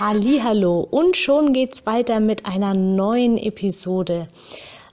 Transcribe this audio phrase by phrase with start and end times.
[0.00, 4.26] Hallo und schon geht's weiter mit einer neuen Episode.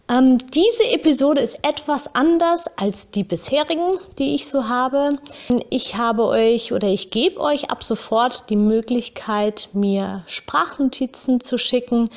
[0.07, 5.15] Ähm, diese Episode ist etwas anders als die bisherigen, die ich so habe.
[5.71, 12.11] Ich habe euch oder ich gebe euch ab sofort die Möglichkeit, mir Sprachnotizen zu schicken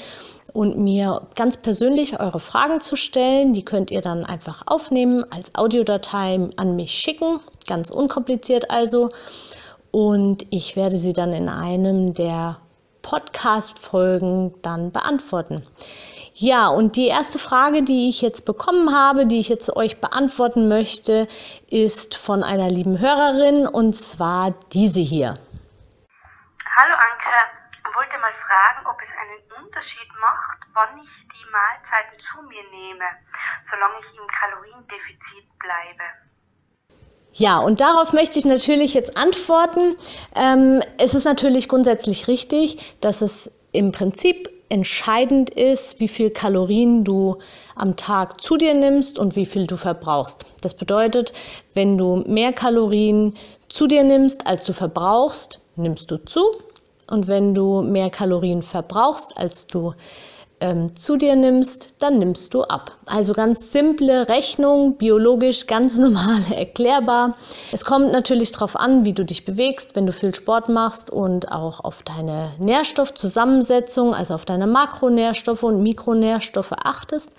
[0.52, 3.54] und mir ganz persönlich eure Fragen zu stellen.
[3.54, 9.08] Die könnt ihr dann einfach aufnehmen, als Audiodatei an mich schicken, ganz unkompliziert also.
[9.90, 12.58] Und ich werde sie dann in einem der
[13.04, 15.64] Podcast-Folgen dann beantworten.
[16.34, 20.66] Ja, und die erste Frage, die ich jetzt bekommen habe, die ich jetzt euch beantworten
[20.66, 21.28] möchte,
[21.70, 25.34] ist von einer lieben Hörerin und zwar diese hier.
[26.76, 32.42] Hallo Anke, wollte mal fragen, ob es einen Unterschied macht, wann ich die Mahlzeiten zu
[32.42, 33.06] mir nehme,
[33.62, 36.04] solange ich im Kaloriendefizit bleibe.
[37.36, 39.96] Ja, und darauf möchte ich natürlich jetzt antworten.
[40.36, 47.02] Ähm, es ist natürlich grundsätzlich richtig, dass es im Prinzip entscheidend ist, wie viel Kalorien
[47.02, 47.36] du
[47.74, 50.44] am Tag zu dir nimmst und wie viel du verbrauchst.
[50.60, 51.32] Das bedeutet,
[51.74, 53.34] wenn du mehr Kalorien
[53.68, 56.40] zu dir nimmst, als du verbrauchst, nimmst du zu.
[57.10, 59.92] Und wenn du mehr Kalorien verbrauchst, als du
[60.64, 62.92] ähm, zu dir nimmst, dann nimmst du ab.
[63.04, 67.36] Also ganz simple Rechnung, biologisch ganz normal erklärbar.
[67.70, 71.52] Es kommt natürlich darauf an, wie du dich bewegst, wenn du viel Sport machst und
[71.52, 77.30] auch auf deine Nährstoffzusammensetzung, also auf deine Makronährstoffe und Mikronährstoffe achtest.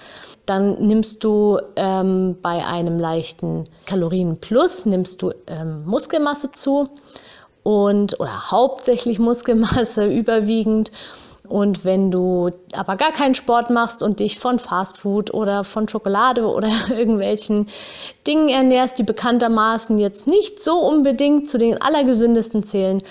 [0.45, 6.88] Dann nimmst du ähm, bei einem leichten Kalorienplus nimmst du ähm, Muskelmasse zu
[7.64, 10.92] und oder hauptsächlich Muskelmasse überwiegend
[11.48, 16.45] und wenn du aber gar keinen Sport machst und dich von Fastfood oder von Schokolade
[16.45, 17.70] oder irgendwelchen
[18.28, 23.02] Dingen ernährst, die bekanntermaßen jetzt nicht so unbedingt zu den allergesündesten zählen,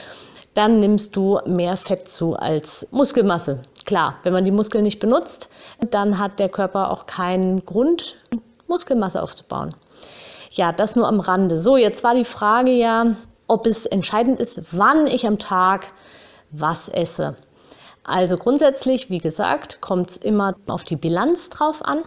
[0.54, 3.60] dann nimmst du mehr Fett zu als Muskelmasse.
[3.84, 5.48] Klar, wenn man die Muskeln nicht benutzt,
[5.90, 8.16] dann hat der Körper auch keinen Grund,
[8.66, 9.74] Muskelmasse aufzubauen.
[10.50, 11.60] Ja, das nur am Rande.
[11.60, 13.12] So, jetzt war die Frage ja,
[13.46, 15.92] ob es entscheidend ist, wann ich am Tag
[16.50, 17.34] was esse.
[18.04, 22.02] Also grundsätzlich, wie gesagt, kommt es immer auf die Bilanz drauf an.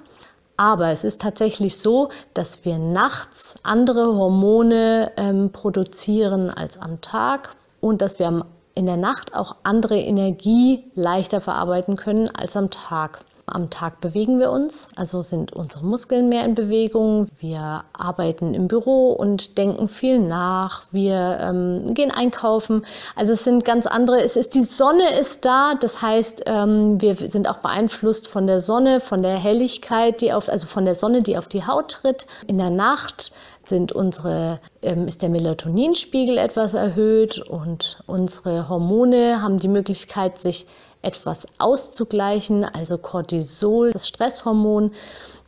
[0.56, 7.56] Aber es ist tatsächlich so, dass wir nachts andere Hormone ähm, produzieren als am Tag
[7.80, 13.24] und dass wir in der Nacht auch andere Energie leichter verarbeiten können als am Tag.
[13.50, 17.30] Am Tag bewegen wir uns, also sind unsere Muskeln mehr in Bewegung.
[17.40, 20.84] Wir arbeiten im Büro und denken viel nach.
[20.92, 22.86] Wir ähm, gehen einkaufen.
[23.16, 24.22] Also es sind ganz andere.
[24.22, 25.76] Es ist die Sonne ist da.
[25.80, 30.50] Das heißt, ähm, wir sind auch beeinflusst von der Sonne, von der Helligkeit, die auf,
[30.50, 32.28] also von der Sonne, die auf die Haut tritt.
[32.48, 33.32] In der Nacht
[33.64, 40.68] sind unsere, ähm, ist der Melatoninspiegel etwas erhöht und unsere Hormone haben die Möglichkeit, sich
[41.02, 44.92] etwas auszugleichen, also Cortisol, das Stresshormon.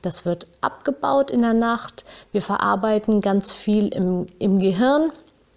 [0.01, 2.05] Das wird abgebaut in der Nacht.
[2.31, 5.11] Wir verarbeiten ganz viel im, im Gehirn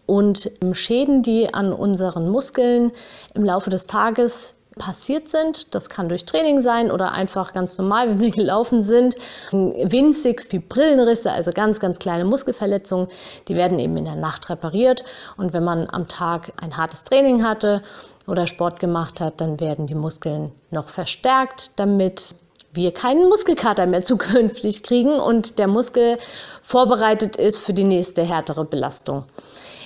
[0.07, 2.93] und Schäden, die an unseren Muskeln
[3.35, 5.75] im Laufe des Tages passiert sind.
[5.75, 9.17] Das kann durch Training sein oder einfach ganz normal, wenn wir gelaufen sind.
[9.53, 13.09] Winzig wie Brillenrisse, also ganz, ganz kleine Muskelverletzungen,
[13.49, 15.05] die werden eben in der Nacht repariert.
[15.37, 17.83] Und wenn man am Tag ein hartes Training hatte
[18.27, 22.35] oder Sport gemacht hat, dann werden die Muskeln noch verstärkt, damit
[22.73, 26.19] wir keinen Muskelkater mehr zukünftig kriegen und der Muskel
[26.63, 29.25] vorbereitet ist für die nächste härtere Belastung.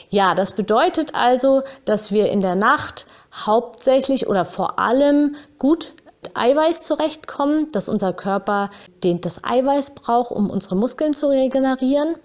[0.08, 6.36] Ja, das bedeutet also, dass wir in der Nacht hauptsächlich oder vor allem gut mit
[6.36, 8.70] Eiweiß zurechtkommen, dass unser Körper
[9.02, 12.16] den, das Eiweiß braucht, um unsere Muskeln zu regenerieren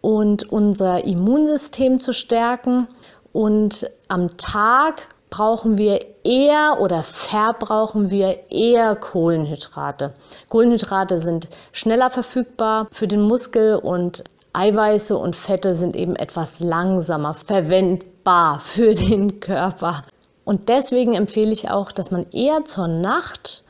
[0.00, 2.86] und unser Immunsystem zu stärken.
[3.32, 10.12] Und am Tag brauchen wir eher oder verbrauchen wir eher Kohlenhydrate.
[10.48, 17.34] Kohlenhydrate sind schneller verfügbar für den Muskel und Eiweiße und Fette sind eben etwas langsamer
[17.34, 20.02] verwendbar für den Körper.
[20.44, 23.64] Und deswegen empfehle ich auch, dass man eher zur Nacht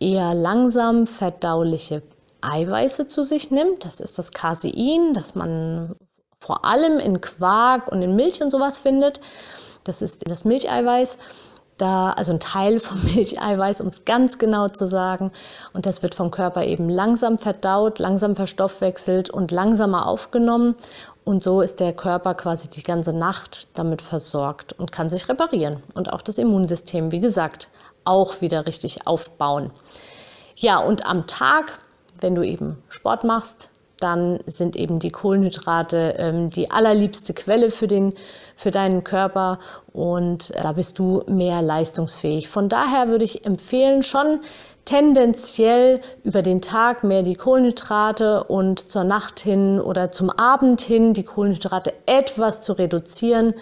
[0.00, 2.02] eher langsam verdauliche
[2.40, 3.84] Eiweiße zu sich nimmt.
[3.84, 5.94] Das ist das Casein, das man
[6.40, 9.20] vor allem in Quark und in Milch und sowas findet.
[9.84, 11.16] Das ist das Milcheiweiß.
[11.76, 15.32] da, also ein Teil vom Milcheiweiß, um es ganz genau zu sagen.
[15.72, 20.76] Und das wird vom Körper eben langsam verdaut, langsam verstoffwechselt und langsamer aufgenommen.
[21.24, 25.82] Und so ist der Körper quasi die ganze Nacht damit versorgt und kann sich reparieren.
[25.94, 27.68] Und auch das Immunsystem, wie gesagt,
[28.04, 29.70] auch wieder richtig aufbauen.
[30.56, 31.78] Ja, und am Tag,
[32.20, 33.70] wenn du eben Sport machst,
[34.00, 38.12] dann sind eben die Kohlenhydrate ähm, die allerliebste Quelle für, den,
[38.56, 39.58] für deinen Körper
[39.92, 42.48] und äh, da bist du mehr leistungsfähig.
[42.48, 44.40] Von daher würde ich empfehlen, schon
[44.84, 51.14] tendenziell über den Tag mehr die Kohlenhydrate und zur Nacht hin oder zum Abend hin
[51.14, 53.54] die Kohlenhydrate etwas zu reduzieren,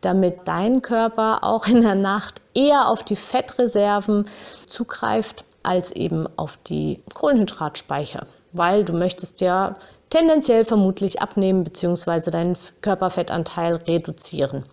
[0.00, 4.26] damit dein Körper auch in der Nacht eher auf die Fettreserven
[4.66, 9.74] zugreift als eben auf die Kohlenhydratspeicher weil du möchtest ja
[10.10, 12.30] tendenziell vermutlich abnehmen bzw.
[12.30, 14.64] deinen Körperfettanteil reduzieren.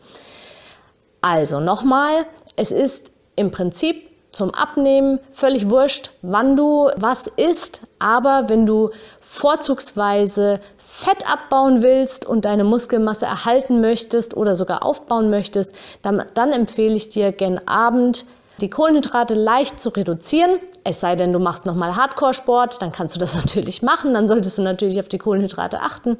[1.21, 2.25] Also nochmal,
[2.55, 8.91] es ist im Prinzip zum Abnehmen völlig wurscht, wann du was isst, aber wenn du
[9.19, 15.71] vorzugsweise Fett abbauen willst und deine Muskelmasse erhalten möchtest oder sogar aufbauen möchtest,
[16.01, 18.25] dann, dann empfehle ich dir gen Abend
[18.61, 20.59] die Kohlenhydrate leicht zu reduzieren.
[20.83, 24.13] Es sei denn, du machst nochmal Hardcore-Sport, dann kannst du das natürlich machen.
[24.13, 26.17] Dann solltest du natürlich auf die Kohlenhydrate achten.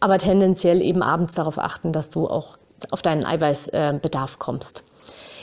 [0.00, 2.56] Aber tendenziell eben abends darauf achten, dass du auch
[2.90, 4.82] auf deinen Eiweißbedarf kommst.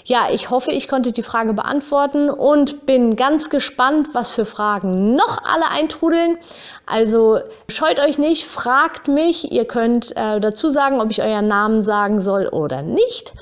[0.05, 5.13] Ja, ich hoffe, ich konnte die Frage beantworten und bin ganz gespannt, was für Fragen
[5.15, 6.37] noch alle eintrudeln.
[6.85, 7.39] Also
[7.69, 9.51] scheut euch nicht, fragt mich.
[9.51, 13.33] Ihr könnt äh, dazu sagen, ob ich euren Namen sagen soll oder nicht.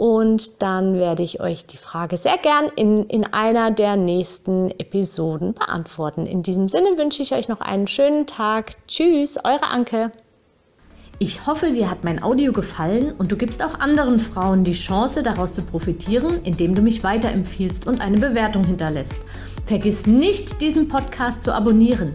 [0.00, 5.52] Und dann werde ich euch die Frage sehr gern in, in einer der nächsten Episoden
[5.52, 6.24] beantworten.
[6.24, 8.72] In diesem Sinne wünsche ich euch noch einen schönen Tag.
[8.88, 10.10] Tschüss, eure Anke.
[11.18, 15.22] Ich hoffe, dir hat mein Audio gefallen und du gibst auch anderen Frauen die Chance,
[15.22, 19.20] daraus zu profitieren, indem du mich weiterempfiehlst und eine Bewertung hinterlässt.
[19.66, 22.14] Vergiss nicht, diesen Podcast zu abonnieren.